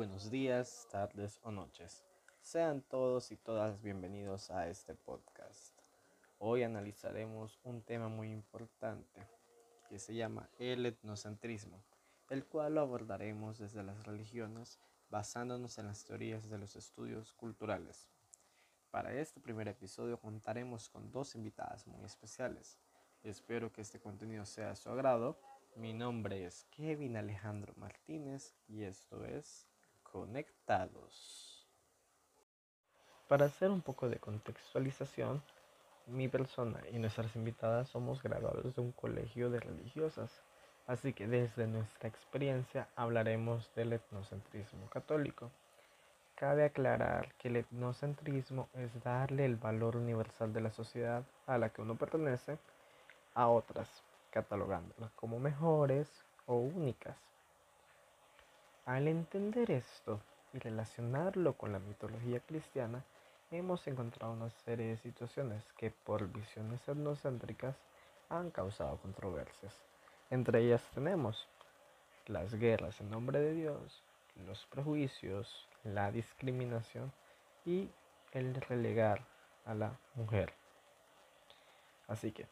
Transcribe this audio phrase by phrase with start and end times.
[0.00, 2.06] buenos días, tardes o noches.
[2.40, 5.78] Sean todos y todas bienvenidos a este podcast.
[6.38, 9.20] Hoy analizaremos un tema muy importante
[9.90, 11.84] que se llama el etnocentrismo,
[12.30, 14.80] el cual lo abordaremos desde las religiones
[15.10, 18.08] basándonos en las teorías de los estudios culturales.
[18.90, 22.78] Para este primer episodio contaremos con dos invitadas muy especiales.
[23.22, 25.38] Espero que este contenido sea de su agrado
[25.76, 29.69] mi nombre es Kevin Alejandro Martínez y esto es
[30.12, 31.64] Conectados.
[33.28, 35.40] Para hacer un poco de contextualización,
[36.06, 40.42] mi persona y nuestras invitadas somos graduados de un colegio de religiosas,
[40.88, 45.52] así que desde nuestra experiencia hablaremos del etnocentrismo católico.
[46.34, 51.68] Cabe aclarar que el etnocentrismo es darle el valor universal de la sociedad a la
[51.68, 52.58] que uno pertenece
[53.34, 56.10] a otras catalogándolas como mejores
[56.46, 57.29] o únicas.
[58.90, 60.20] Al entender esto
[60.52, 63.04] y relacionarlo con la mitología cristiana,
[63.52, 67.76] hemos encontrado una serie de situaciones que por visiones etnocéntricas
[68.30, 69.80] han causado controversias.
[70.28, 71.46] Entre ellas tenemos
[72.26, 74.02] las guerras en nombre de Dios,
[74.44, 77.12] los prejuicios, la discriminación
[77.64, 77.88] y
[78.32, 79.24] el relegar
[79.66, 80.52] a la mujer.
[82.08, 82.48] Así que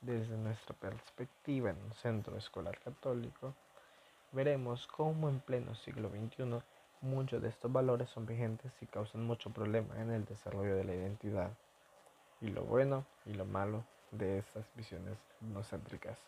[0.00, 3.52] desde nuestra perspectiva en un centro escolar católico,
[4.32, 6.62] veremos cómo en pleno siglo XXI
[7.00, 10.94] muchos de estos valores son vigentes y causan mucho problema en el desarrollo de la
[10.94, 11.50] identidad,
[12.40, 16.18] y lo bueno y lo malo de estas visiones etnocéntricas.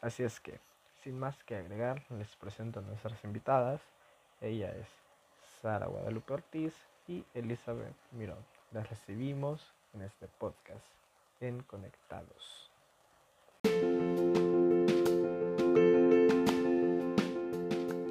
[0.00, 0.60] Así es que,
[1.02, 3.80] sin más que agregar, les presento a nuestras invitadas.
[4.40, 4.88] Ella es
[5.60, 6.74] Sara Guadalupe Ortiz
[7.08, 8.44] y Elizabeth Mirón.
[8.72, 10.86] Las recibimos en este podcast
[11.40, 12.70] en Conectados.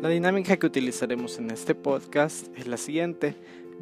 [0.07, 3.35] La dinámica que utilizaremos en este podcast es la siguiente.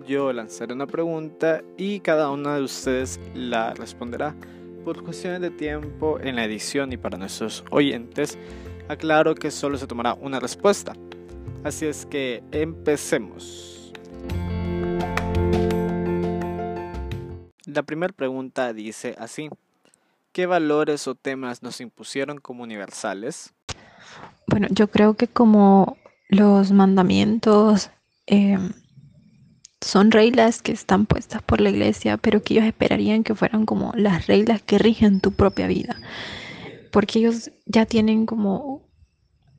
[0.08, 4.36] Yo lanzaré una pregunta y cada una de ustedes la responderá.
[4.84, 8.40] Por cuestiones de tiempo en la edición y para nuestros oyentes,
[8.88, 10.94] aclaro que solo se tomará una respuesta.
[11.64, 13.94] Así es que empecemos.
[17.68, 19.52] La primera pregunta dice así.
[20.32, 23.54] ¿Qué valores o temas nos impusieron como universales?
[24.48, 25.98] Bueno, yo creo que como
[26.30, 27.92] los mandamientos
[28.26, 28.72] em,
[29.82, 33.92] son reglas que están puestas por la iglesia, pero que ellos esperarían que fueran como
[33.96, 35.96] las reglas que rigen tu propia vida.
[36.92, 38.82] Porque ellos ya tienen como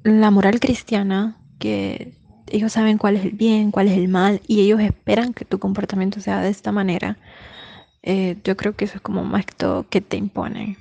[0.02, 2.14] la moral cristiana, que
[2.48, 5.58] ellos saben cuál es el bien, cuál es el mal, y ellos esperan que tu
[5.58, 7.18] comportamiento sea de esta manera.
[8.02, 10.76] Eh, yo creo que eso es como más que todo que te imponen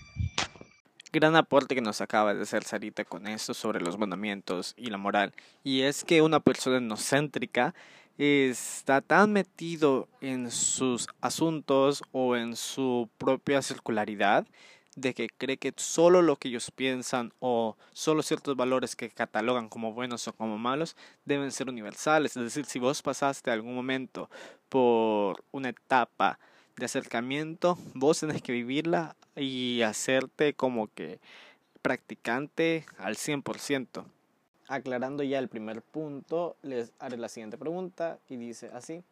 [1.15, 4.97] gran aporte que nos acaba de hacer Sarita con esto sobre los mandamientos y la
[4.97, 5.33] moral.
[5.63, 7.73] Y es que una persona etnocéntrica
[8.17, 14.45] está tan metido en sus asuntos o en su propia circularidad
[14.97, 19.69] de que cree que solo lo que ellos piensan o solo ciertos valores que catalogan
[19.69, 22.35] como buenos o como malos deben ser universales.
[22.35, 24.29] Es decir, si vos pasaste algún momento
[24.67, 26.39] por una etapa
[26.75, 31.19] de acercamiento, vos tenés que vivirla y hacerte como que
[31.81, 34.05] practicante al 100%.
[34.67, 39.03] Aclarando ya el primer punto, les haré la siguiente pregunta y dice así.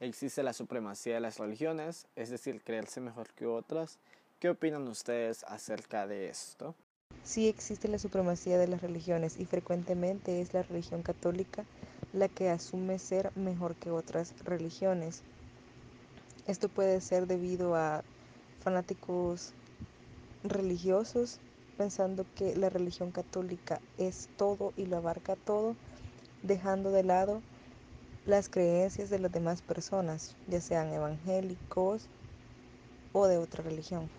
[0.00, 3.98] ¿Existe la supremacía de las religiones, es decir, creerse mejor que otras?
[4.40, 6.74] ¿Qué opinan ustedes acerca de esto?
[7.22, 11.64] Sí existe la supremacía de las religiones y frecuentemente es la religión católica
[12.12, 15.22] la que asume ser mejor que otras religiones.
[16.46, 18.04] Esto puede ser debido a
[18.66, 19.54] fanáticos
[20.42, 21.38] religiosos
[21.76, 25.76] pensando que la religión católica es todo y lo abarca todo,
[26.42, 27.42] dejando de lado
[28.24, 32.08] las creencias de las demás personas, ya sean evangélicos
[33.12, 34.10] o de otra religión.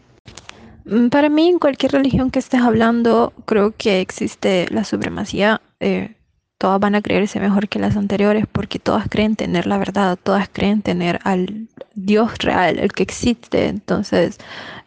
[0.85, 5.59] Mm, para mí, en cualquier religión que estés hablando, creo que existe la supremacía.
[5.81, 6.15] Eh,
[6.57, 10.49] todas van a creerse mejor que las anteriores porque todas creen tener la verdad, todas
[10.49, 13.67] creen tener al Dios real, el que existe.
[13.67, 14.37] Entonces,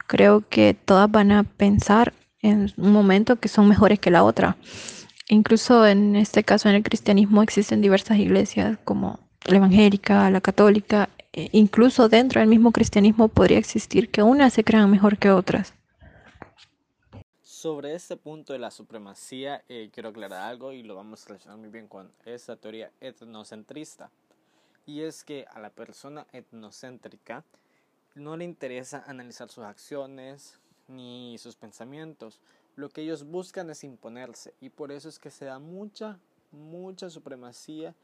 [0.06, 2.12] creo que todas van a pensar
[2.42, 4.56] en un momento que son mejores que la otra.
[5.28, 11.08] Incluso en este caso, en el cristianismo, existen diversas iglesias como la evangélica, la católica.
[11.32, 15.74] E incluso dentro del mismo cristianismo podría existir que unas se crean mejor que otras.
[17.60, 21.58] Sobre este punto de la supremacía, eh, quiero aclarar algo y lo vamos a relacionar
[21.58, 24.10] muy bien con esa teoría etnocentrista.
[24.86, 27.44] Y es que a la persona etnocéntrica
[28.14, 30.58] no le interesa analizar sus acciones
[30.88, 32.40] ni sus pensamientos.
[32.76, 36.18] Lo que ellos buscan es imponerse y por eso es que se da mucha,
[36.52, 37.94] mucha supremacía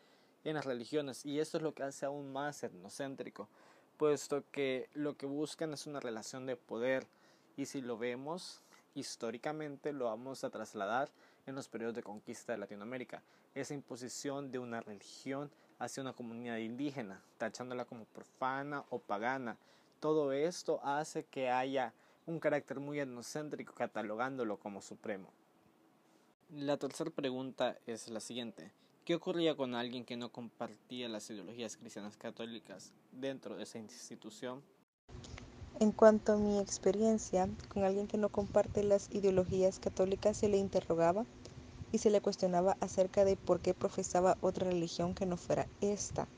[0.44, 3.48] en las religiones y esto es lo que hace aún más etnocéntrico,
[3.96, 7.06] puesto que lo que buscan es una relación de poder
[7.56, 8.60] y si lo vemos
[8.96, 11.10] históricamente lo vamos a trasladar
[11.46, 13.22] en los periodos de conquista de Latinoamérica,
[13.54, 19.58] esa imposición de una religión hacia una comunidad indígena, tachándola como profana o pagana.
[20.00, 21.92] Todo esto hace que haya
[22.24, 25.30] un carácter muy etnocéntrico catalogándolo como supremo.
[26.50, 28.72] La tercera pregunta es la siguiente.
[29.04, 34.62] ¿Qué ocurría con alguien que no compartía las ideologías cristianas católicas dentro de esa institución?
[35.78, 40.56] En cuanto a mi experiencia, con alguien que no comparte las ideologías católicas se le
[40.56, 41.26] interrogaba
[41.92, 46.28] y se le cuestionaba acerca de por qué profesaba otra religión que no fuera esta,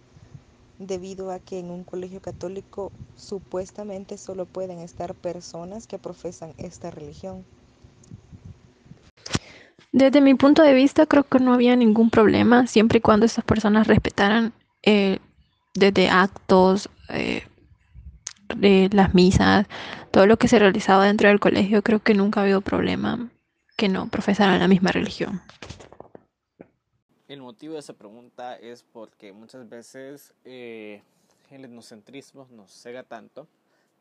[0.78, 6.90] debido a que en un colegio católico supuestamente solo pueden estar personas que profesan esta
[6.90, 7.46] religión.
[9.92, 13.44] Desde mi punto de vista creo que no había ningún problema siempre y cuando estas
[13.44, 14.52] personas respetaran
[14.82, 15.18] eh,
[15.74, 17.47] desde actos, eh,
[18.56, 19.66] de las misas,
[20.10, 23.30] todo lo que se realizaba dentro del colegio, creo que nunca ha habido problema
[23.76, 25.40] que no profesaran la misma religión.
[27.28, 31.02] El motivo de esa pregunta es porque muchas veces eh,
[31.50, 33.46] el etnocentrismo nos cega tanto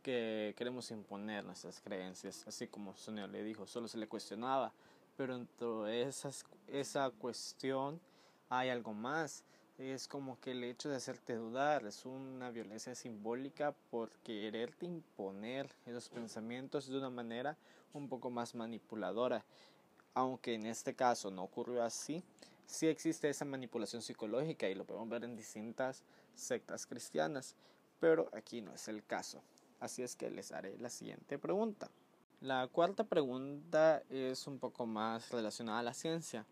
[0.01, 4.71] que queremos imponer nuestras creencias, así como Sonia le dijo, solo se le cuestionaba,
[5.17, 7.99] pero dentro de esas, esa cuestión
[8.49, 9.43] hay algo más
[9.77, 15.69] es como que el hecho de hacerte dudar es una violencia simbólica por quererte imponer
[15.85, 17.57] esos pensamientos de una manera
[17.93, 19.45] un poco más manipuladora.
[20.15, 22.23] Aunque en este caso no ocurrió así,
[22.65, 26.03] sí existe esa manipulación psicológica y lo podemos ver en distintas
[26.33, 27.55] sectas cristianas,
[27.99, 29.41] pero aquí no es el caso.
[29.79, 31.91] Así es que les haré la siguiente pregunta.
[32.41, 36.45] La cuarta pregunta es un poco más relacionada a la ciencia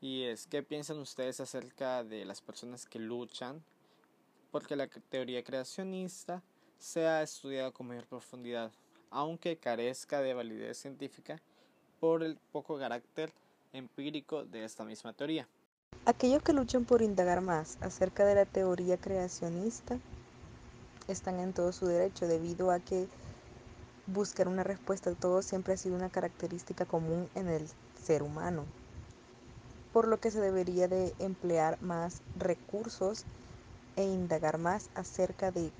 [0.00, 3.62] y es qué piensan ustedes acerca de las personas que luchan
[4.50, 6.42] porque la teoría creacionista
[6.78, 8.70] sea estudiada con mayor profundidad,
[9.10, 11.40] aunque carezca de validez científica
[12.00, 13.32] por el poco carácter
[13.72, 15.48] empírico de esta misma teoría.
[16.06, 19.98] Aquellos que luchan por indagar más acerca de la teoría creacionista
[21.08, 23.08] están en todo su derecho debido a que
[24.06, 27.68] buscar una respuesta a todo siempre ha sido una característica común en el
[28.02, 28.64] ser humano
[29.92, 33.24] por lo que se debería de emplear más recursos
[33.96, 35.70] e indagar más acerca de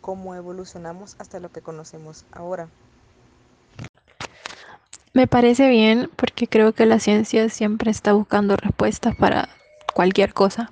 [0.00, 2.68] cómo evolucionamos hasta lo que conocemos ahora.
[5.12, 9.48] Me parece bien porque creo que la ciencia siempre está buscando respuestas para
[9.94, 10.70] cualquier cosa.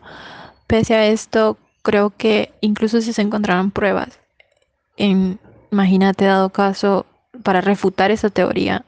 [0.67, 4.19] Pese a esto, creo que incluso si se encontraran pruebas,
[4.97, 5.39] en,
[5.71, 7.07] imagínate dado caso,
[7.43, 8.85] para refutar esa teoría,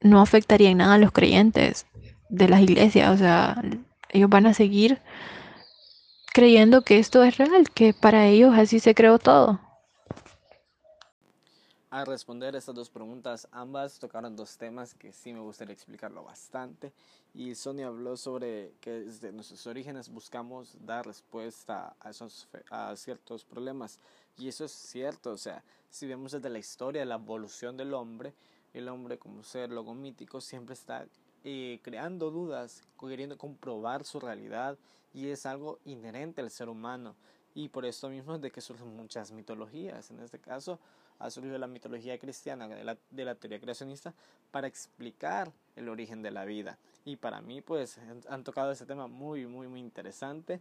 [0.00, 1.86] no afectaría en nada a los creyentes,
[2.30, 3.60] de las iglesias, o sea,
[4.08, 5.00] ellos van a seguir
[6.32, 9.60] creyendo que esto es real, que para ellos así se creó todo.
[11.90, 16.92] Al responder estas dos preguntas, ambas tocaron dos temas que sí me gustaría explicarlo bastante.
[17.34, 23.44] Y Sonia habló sobre que desde nuestros orígenes buscamos dar respuesta a, esos, a ciertos
[23.44, 23.98] problemas.
[24.38, 28.34] Y eso es cierto, o sea, si vemos desde la historia, la evolución del hombre,
[28.72, 31.06] el hombre como ser logomítico siempre está
[31.44, 34.78] eh, creando dudas, queriendo comprobar su realidad
[35.14, 37.16] y es algo inherente al ser humano.
[37.54, 40.10] Y por esto mismo es de que surgen muchas mitologías.
[40.10, 40.78] En este caso
[41.18, 44.14] ha surgido la mitología cristiana de la, de la teoría creacionista
[44.50, 46.78] para explicar el origen de la vida.
[47.04, 47.98] Y para mí pues
[48.28, 50.60] han tocado ese tema muy, muy, muy interesante.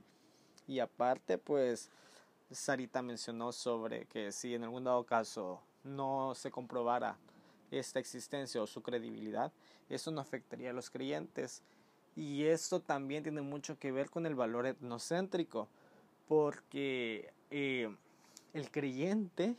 [0.68, 1.90] Y aparte pues
[2.52, 7.18] Sarita mencionó sobre que si en algún dado caso no se comprobara
[7.72, 9.52] esta existencia o su credibilidad,
[9.90, 11.62] eso no afectaría a los creyentes.
[12.16, 15.68] Y esto también tiene mucho que ver con el valor etnocéntrico,
[16.28, 17.96] porque eh,
[18.54, 19.56] el creyente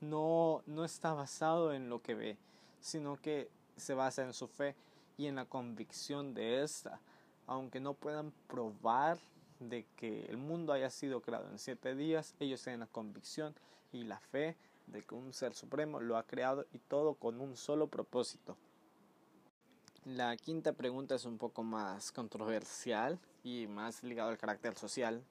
[0.00, 2.36] no, no está basado en lo que ve,
[2.80, 4.74] sino que se basa en su fe
[5.18, 7.00] y en la convicción de esta.
[7.46, 9.18] Aunque no puedan probar
[9.60, 13.54] de que el mundo haya sido creado en siete días, ellos tienen la convicción
[13.92, 17.56] y la fe de que un ser supremo lo ha creado y todo con un
[17.56, 18.56] solo propósito.
[20.04, 25.22] La quinta pregunta es un poco más controversial y más ligado al carácter social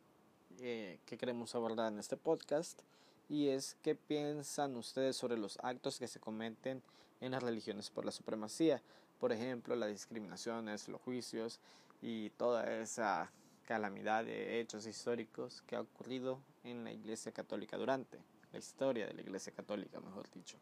[0.60, 2.82] eh, que queremos abordar en este podcast
[3.30, 6.82] y es qué piensan ustedes sobre los actos que se cometen
[7.22, 8.82] en las religiones por la supremacía,
[9.20, 11.60] por ejemplo, las discriminaciones, los juicios
[12.02, 13.32] y toda esa
[13.66, 18.20] calamidad de hechos históricos que ha ocurrido en la Iglesia Católica durante
[18.58, 20.58] historia de la Iglesia Católica, mejor dicho.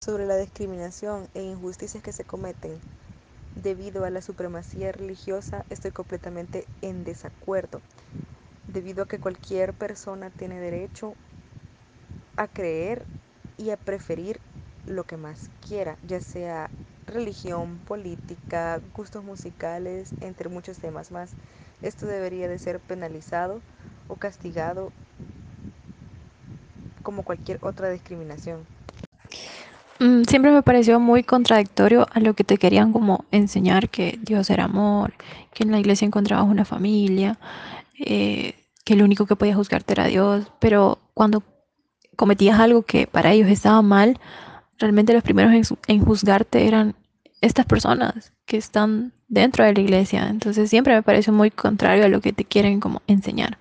[0.00, 2.80] Sobre la discriminación e injusticias que se cometen
[3.62, 7.80] debido a la supremacía religiosa, estoy completamente en desacuerdo,
[8.68, 11.14] debido a que cualquier persona tiene derecho
[12.36, 13.06] a creer
[13.56, 14.40] y a preferir
[14.86, 16.70] lo que más quiera, ya sea
[17.06, 21.30] religión, política, gustos musicales, entre muchos temas más.
[21.82, 23.60] Esto debería de ser penalizado
[24.08, 24.92] o castigado
[27.06, 28.66] como cualquier otra discriminación.
[30.00, 34.50] Mm, siempre me pareció muy contradictorio a lo que te querían como enseñar que Dios
[34.50, 35.14] era amor,
[35.54, 37.38] que en la iglesia encontrabas una familia,
[37.96, 41.44] eh, que lo único que podía juzgarte era Dios, pero cuando
[42.16, 44.18] cometías algo que para ellos estaba mal,
[44.76, 46.96] realmente los primeros en, en juzgarte eran
[47.40, 50.26] estas personas que están dentro de la iglesia.
[50.28, 53.58] Entonces siempre me pareció muy contrario a lo que te quieren como enseñar.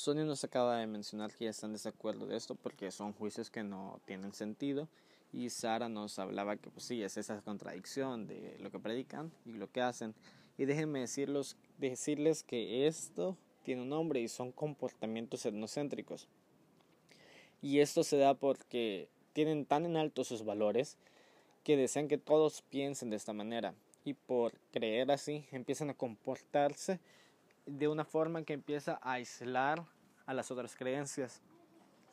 [0.00, 3.50] Sonia nos acaba de mencionar que ya están de desacuerdo de esto porque son juicios
[3.50, 4.88] que no tienen sentido
[5.30, 9.52] y Sara nos hablaba que pues sí, es esa contradicción de lo que predican y
[9.52, 10.14] lo que hacen.
[10.56, 16.28] Y déjenme decirlos, decirles que esto tiene un nombre y son comportamientos etnocéntricos.
[17.60, 20.96] Y esto se da porque tienen tan en alto sus valores
[21.62, 23.74] que desean que todos piensen de esta manera
[24.06, 27.00] y por creer así empiezan a comportarse
[27.78, 29.84] de una forma que empieza a aislar
[30.26, 31.40] a las otras creencias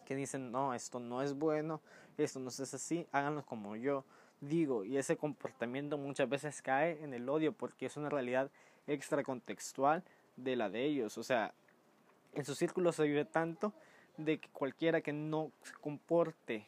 [0.05, 1.81] que dicen no esto no es bueno
[2.17, 4.05] esto no es así háganlo como yo
[4.41, 8.49] digo y ese comportamiento muchas veces cae en el odio porque es una realidad
[8.87, 10.03] extracontextual
[10.35, 11.17] de la de ellos.
[11.17, 11.53] O sea
[12.33, 13.73] en su círculo se vive tanto
[14.17, 16.67] de que cualquiera que no se comporte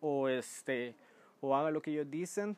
[0.00, 0.94] o este
[1.40, 2.56] o haga lo que ellos dicen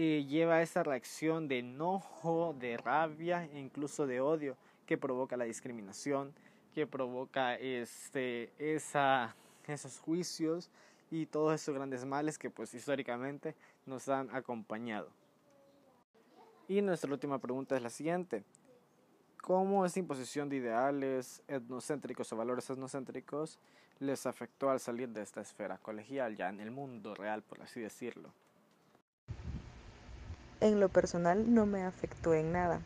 [0.00, 5.44] eh, lleva esa reacción de enojo, de rabia e incluso de odio que provoca la
[5.44, 6.32] discriminación,
[6.72, 9.34] que provoca este, esa,
[9.66, 10.70] esos juicios
[11.10, 15.08] y todos esos grandes males que pues históricamente nos han acompañado.
[16.68, 18.44] Y nuestra última pregunta es la siguiente.
[19.42, 23.58] ¿Cómo esa imposición de ideales etnocéntricos o valores etnocéntricos
[23.98, 27.80] les afectó al salir de esta esfera colegial, ya en el mundo real, por así
[27.80, 28.32] decirlo?
[30.60, 32.80] En lo personal no me afectó en nada.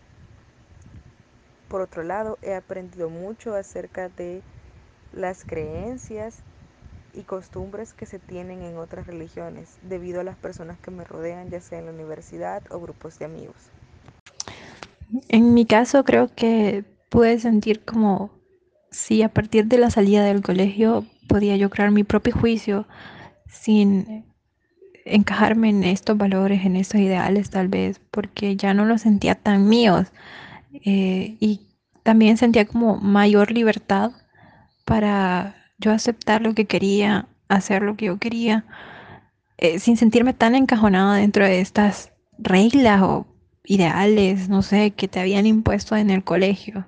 [1.68, 4.42] Por otro lado, he aprendido mucho acerca de
[5.12, 6.42] las creencias
[7.14, 11.50] y costumbres que se tienen en otras religiones debido a las personas que me rodean,
[11.50, 13.56] ya sea en la universidad o grupos de amigos.
[15.28, 18.30] En mi caso creo que pude sentir como
[18.90, 22.86] si a partir de la salida del colegio podía yo crear mi propio juicio
[23.46, 24.31] sin
[25.04, 29.68] encajarme en estos valores, en estos ideales tal vez, porque ya no los sentía tan
[29.68, 30.08] míos.
[30.72, 31.60] Eh, y
[32.02, 34.12] también sentía como mayor libertad
[34.84, 38.64] para yo aceptar lo que quería, hacer lo que yo quería,
[39.58, 43.26] eh, sin sentirme tan encajonada dentro de estas reglas o
[43.64, 46.86] ideales, no sé, que te habían impuesto en el colegio.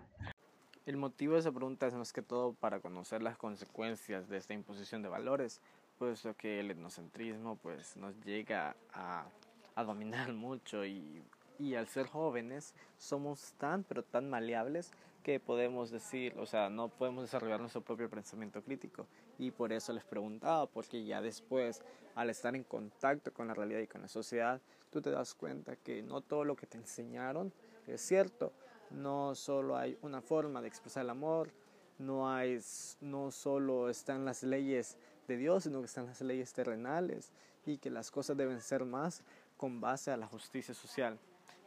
[0.87, 4.53] El motivo de esa pregunta es más que todo para conocer las consecuencias de esta
[4.55, 5.61] imposición de valores,
[5.99, 9.27] puesto que el etnocentrismo pues nos llega a,
[9.75, 11.23] a dominar mucho y
[11.59, 14.91] y al ser jóvenes somos tan pero tan maleables
[15.23, 19.07] que podemos decir, o sea, no podemos desarrollar nuestro propio pensamiento crítico.
[19.39, 21.81] Y por eso les preguntaba, porque ya después
[22.15, 24.61] al estar en contacto con la realidad y con la sociedad,
[24.91, 27.53] tú te das cuenta que no todo lo que te enseñaron
[27.87, 28.53] es cierto,
[28.91, 31.51] no solo hay una forma de expresar el amor,
[31.99, 32.61] no hay
[33.01, 37.33] no solo están las leyes de Dios, sino que están las leyes terrenales
[37.67, 39.23] y que las cosas deben ser más
[39.57, 41.19] con base a la justicia social.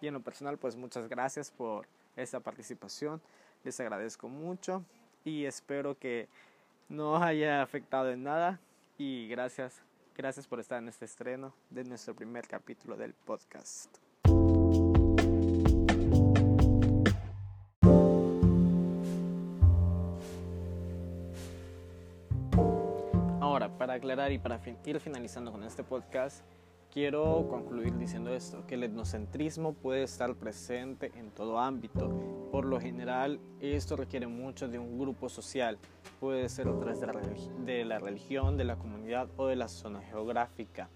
[0.02, 3.22] Y en lo personal, pues muchas gracias por esta participación.
[3.64, 4.84] Les agradezco mucho
[5.24, 6.30] y espero que
[6.90, 8.60] no haya afectado en nada.
[8.98, 9.82] Y gracias,
[10.16, 14.07] gracias por estar en este estreno de nuestro primer capítulo del podcast.
[23.98, 26.44] Aclarar y para ir finalizando con este podcast,
[26.92, 32.10] quiero concluir diciendo esto, que el etnocentrismo puede estar presente en todo ámbito.
[32.52, 35.78] Por lo general, esto requiere mucho de un grupo social.
[36.20, 40.90] Puede ser a través de la, religión, de la comunidad o de la zona geográfica.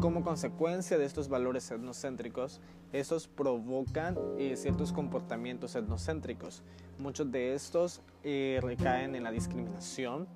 [0.00, 2.60] Como consecuencia de estos valores etnocéntricos,
[2.92, 6.62] estos provocan eh, ciertos comportamientos etnocéntricos.
[6.98, 10.26] Muchos de estos eh, recaen en la discriminación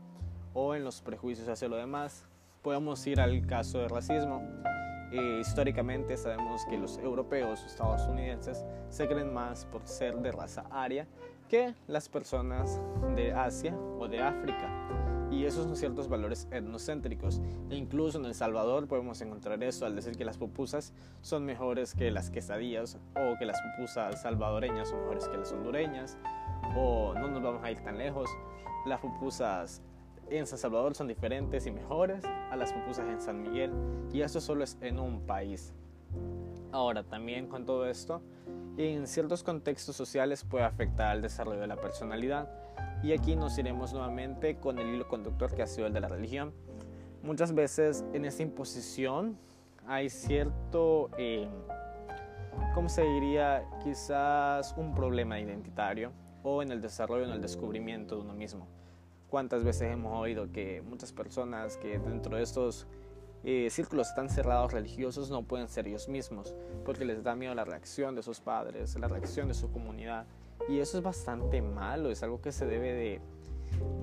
[0.54, 2.24] o en los prejuicios hacia lo demás,
[2.62, 4.42] podemos ir al caso del racismo.
[5.12, 11.06] Eh, históricamente sabemos que los europeos estadounidenses se creen más por ser de raza aria
[11.48, 12.80] que las personas
[13.14, 14.70] de Asia o de África.
[15.30, 17.40] y esos son ciertos valores etnocéntricos.
[17.68, 20.92] E incluso en El Salvador podemos encontrar eso al decir que las pupusas
[21.22, 26.18] son mejores que las quesadillas o que las pupusas salvadoreñas son mejores que las hondureñas
[26.76, 28.30] o no nos vamos a ir tan lejos.
[28.86, 29.82] Las pupusas
[30.30, 33.72] en San Salvador son diferentes y mejores a las pupusas en San Miguel
[34.12, 35.72] y eso solo es en un país.
[36.72, 38.22] Ahora también con todo esto,
[38.76, 42.48] en ciertos contextos sociales puede afectar al desarrollo de la personalidad
[43.02, 46.08] y aquí nos iremos nuevamente con el hilo conductor que ha sido el de la
[46.08, 46.52] religión.
[47.22, 49.38] Muchas veces en esta imposición
[49.86, 51.48] hay cierto, eh,
[52.74, 53.64] ¿cómo se diría?
[53.82, 56.12] Quizás un problema identitario
[56.42, 58.66] o en el desarrollo, en el descubrimiento de uno mismo.
[59.34, 62.86] ¿Cuántas veces hemos oído que muchas personas que dentro de estos
[63.42, 67.64] eh, círculos tan cerrados religiosos no pueden ser ellos mismos porque les da miedo la
[67.64, 70.26] reacción de sus padres, la reacción de su comunidad?
[70.68, 73.20] Y eso es bastante malo, es algo que se debe de,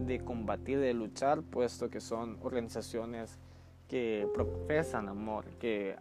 [0.05, 3.39] de combatir, de luchar, puesto que son organizaciones
[3.87, 5.95] que profesan amor, que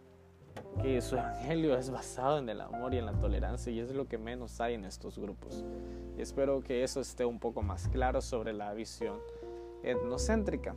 [0.81, 4.07] que su evangelio es basado en el amor y en la tolerancia y es lo
[4.07, 5.63] que menos hay en estos grupos.
[6.17, 9.19] Y espero que eso esté un poco más claro sobre la visión
[9.83, 10.75] etnocéntrica.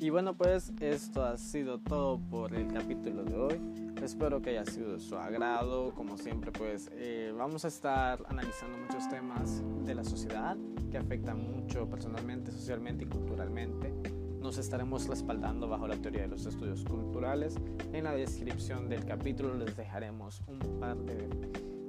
[0.00, 3.87] Y bueno, pues esto ha sido todo por el capítulo de hoy.
[4.02, 5.92] Espero que haya sido de su agrado.
[5.94, 10.56] Como siempre, pues eh, vamos a estar analizando muchos temas de la sociedad
[10.90, 13.92] que afectan mucho personalmente, socialmente y culturalmente.
[14.40, 17.56] Nos estaremos respaldando bajo la teoría de los estudios culturales.
[17.92, 21.28] En la descripción del capítulo les dejaremos un par de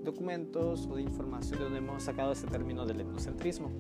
[0.04, 3.72] documentos o de información de donde hemos sacado este término del etnocentrismo.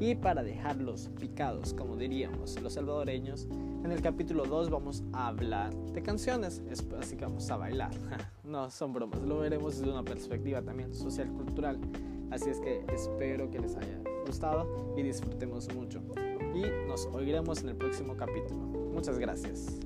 [0.00, 3.46] Y para dejarlos picados, como diríamos los salvadoreños,
[3.84, 6.62] en el capítulo 2 vamos a hablar de canciones,
[6.98, 7.90] así que vamos a bailar.
[8.44, 11.78] no, son bromas, lo veremos desde una perspectiva también social, cultural.
[12.30, 16.00] Así es que espero que les haya gustado y disfrutemos mucho.
[16.54, 18.60] Y nos oiremos en el próximo capítulo.
[18.94, 19.78] Muchas gracias.